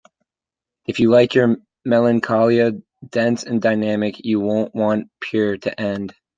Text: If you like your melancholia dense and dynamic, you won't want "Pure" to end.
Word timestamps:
If 0.87 0.99
you 0.99 1.11
like 1.11 1.35
your 1.35 1.57
melancholia 1.85 2.71
dense 3.07 3.43
and 3.43 3.61
dynamic, 3.61 4.25
you 4.25 4.39
won't 4.39 4.73
want 4.73 5.11
"Pure" 5.19 5.57
to 5.59 5.79
end. 5.79 6.15